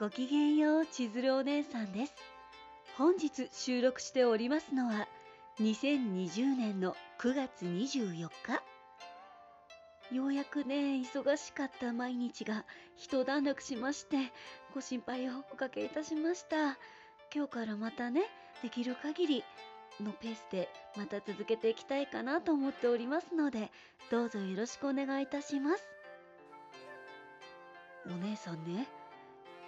[0.00, 2.14] ごきげんよう千鶴お姉さんです。
[2.96, 5.08] 本日収録しておりますのは
[5.58, 8.62] 2020年の9月24日
[10.14, 12.64] ようやくね忙しかった毎日が
[12.96, 14.18] 一段落しまして
[14.72, 16.78] ご心配をおかけいたしました。
[17.34, 18.22] 今日からまたね
[18.62, 19.44] できる限り
[20.00, 23.72] のペースでまた続けていきたいかなと思っておりますので
[24.12, 25.82] どうぞよろしくお願いいたします。
[28.06, 28.86] お姉さんね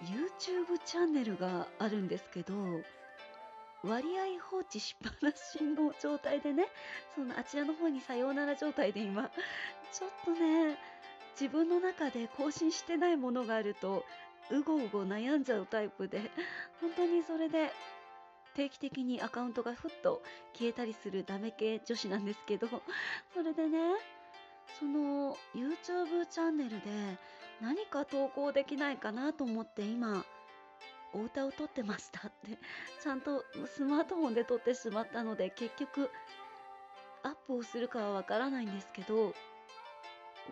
[0.04, 2.54] YouTube チャンネルがあるんですけど
[3.82, 6.66] 割合放置しっぱなしの状態でね
[7.14, 9.30] そのあちらの方にさようなら状態で今
[9.92, 10.76] ちょっとね
[11.40, 14.04] 自分の中で更新してないものがあると
[14.50, 16.30] うごうご悩んじゃうタイプで
[16.80, 17.72] 本当にそれで
[18.54, 20.22] 定期的にアカウントがふっと
[20.54, 22.68] 消えたりするダメ系女子なんですけど
[23.32, 23.78] それでね
[24.78, 26.76] その YouTube チャンネルで
[27.60, 30.24] 何か投稿できないかなと思って今
[31.12, 32.58] お歌を撮ってましたって。
[33.02, 36.10] ちゃんとスマートフォンで撮ってしまったので結局
[37.22, 39.34] アップをするかはわからないんですけど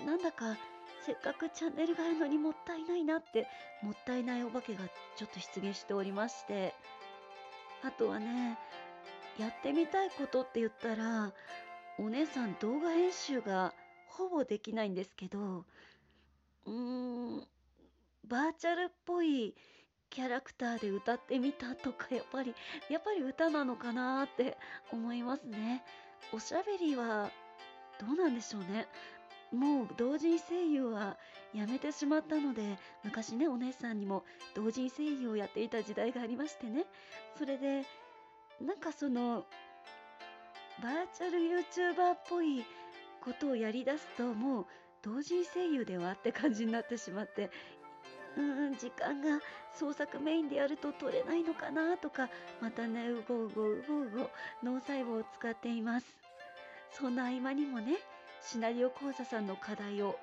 [0.04, 0.56] なんだか
[1.00, 3.46] せっかくチャンネルがあるのにもったいないなって
[3.82, 4.86] もったいないお化けが
[5.16, 6.74] ちょっと出現しておりまして。
[7.82, 8.58] あとはね
[9.38, 11.32] やってみたいことって言ったら
[11.98, 13.72] お姉さん動画編集が
[14.06, 15.64] ほぼできないんですけど
[16.68, 16.74] うー
[17.40, 17.48] ん
[18.26, 19.54] バーチャルっぽい
[20.10, 22.54] キャラクターで歌ってみたとかやっぱり
[22.90, 24.56] やっぱり歌なのかなって
[24.92, 25.84] 思いますね。
[26.32, 27.30] おしゃべりは
[27.98, 28.86] どうなんでしょうね。
[29.50, 31.16] もう同人声優は
[31.54, 36.84] やめてしまったので昔ねお姉さんにも同人声優をやっていた時代がありましてね。
[37.36, 37.86] それで
[38.60, 39.46] なんかその
[40.82, 42.64] バーチャル YouTuber っぽい
[43.20, 44.66] ことをやりだすともう
[45.02, 47.50] 同人声優ではって感じになってしまって
[48.36, 49.40] うーん時間が
[49.72, 52.28] 創作メインでやると取れないのかなとか
[52.60, 54.30] またねうごうごうごうご
[54.62, 56.06] 脳細胞を使っています。
[56.90, 57.96] そんな合間にもね
[58.40, 60.14] シナリオ講座さんの課題をも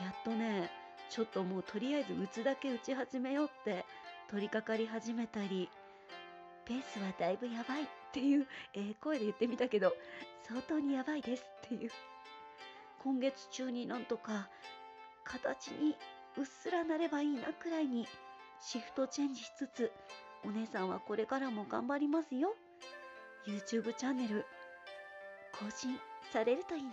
[0.00, 0.70] うやっとね
[1.10, 3.84] ちょっともうとりあえず打つだけ打ち始めようって
[4.30, 5.68] 取り掛かり始めたり
[6.64, 9.92] ペースはだいぶやばいっていう、えー声で言ってみたけど
[10.48, 11.90] 相当にやばいですっていう。
[13.04, 14.48] 今月中になんとか
[15.24, 15.94] 形に
[16.38, 18.08] うっすらなればいいなくらいに
[18.58, 19.92] シフトチェンジしつつ
[20.42, 22.54] お姉さんはこれからも頑張りますよ。
[23.46, 24.46] YouTube チャンネル
[25.52, 25.98] 更新
[26.32, 26.90] されるといいね。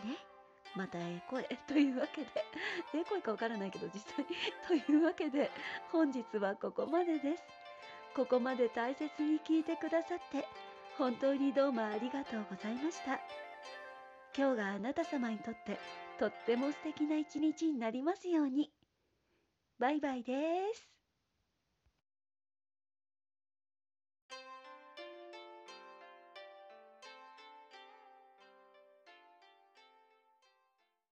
[0.76, 2.28] またええ声というわけで
[2.94, 4.26] ええ声かわからないけど実際
[4.68, 5.50] というわけで
[5.92, 7.44] 本日はここまでです。
[8.16, 10.46] ここまで大切に聞いてくださって
[10.98, 13.51] 本当にどうもありがとうございました。
[14.36, 15.78] 今日があなた様にとって
[16.18, 18.72] とっても素敵な一日になりますように。
[19.80, 20.34] バイバイで
[20.74, 20.91] す。